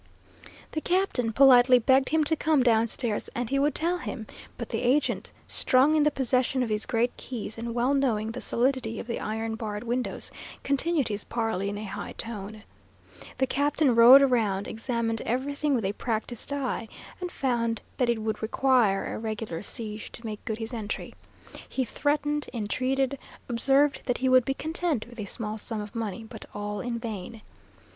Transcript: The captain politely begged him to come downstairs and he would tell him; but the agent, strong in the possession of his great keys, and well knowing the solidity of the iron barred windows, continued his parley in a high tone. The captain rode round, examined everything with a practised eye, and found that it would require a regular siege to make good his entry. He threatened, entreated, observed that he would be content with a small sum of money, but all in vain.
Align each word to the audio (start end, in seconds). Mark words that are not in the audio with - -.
The 0.71 0.81
captain 0.81 1.31
politely 1.31 1.77
begged 1.77 2.09
him 2.09 2.23
to 2.23 2.35
come 2.35 2.63
downstairs 2.63 3.29
and 3.35 3.51
he 3.51 3.59
would 3.59 3.75
tell 3.75 3.99
him; 3.99 4.25
but 4.57 4.69
the 4.69 4.81
agent, 4.81 5.29
strong 5.47 5.95
in 5.95 6.01
the 6.01 6.09
possession 6.09 6.63
of 6.63 6.69
his 6.69 6.87
great 6.87 7.15
keys, 7.17 7.55
and 7.55 7.75
well 7.75 7.93
knowing 7.93 8.31
the 8.31 8.41
solidity 8.41 8.99
of 8.99 9.05
the 9.05 9.19
iron 9.19 9.53
barred 9.53 9.83
windows, 9.83 10.31
continued 10.63 11.07
his 11.07 11.23
parley 11.23 11.69
in 11.69 11.77
a 11.77 11.83
high 11.83 12.13
tone. 12.13 12.63
The 13.37 13.45
captain 13.45 13.93
rode 13.93 14.23
round, 14.23 14.67
examined 14.67 15.21
everything 15.21 15.75
with 15.75 15.85
a 15.85 15.93
practised 15.93 16.51
eye, 16.51 16.87
and 17.19 17.31
found 17.31 17.79
that 17.97 18.09
it 18.09 18.23
would 18.23 18.41
require 18.41 19.13
a 19.13 19.19
regular 19.19 19.61
siege 19.61 20.11
to 20.13 20.25
make 20.25 20.43
good 20.45 20.57
his 20.57 20.73
entry. 20.73 21.13
He 21.69 21.85
threatened, 21.85 22.47
entreated, 22.55 23.19
observed 23.47 24.01
that 24.07 24.17
he 24.17 24.29
would 24.29 24.45
be 24.45 24.55
content 24.55 25.05
with 25.07 25.19
a 25.19 25.25
small 25.25 25.59
sum 25.59 25.79
of 25.79 25.93
money, 25.93 26.23
but 26.23 26.45
all 26.55 26.81
in 26.81 26.97
vain. 26.97 27.43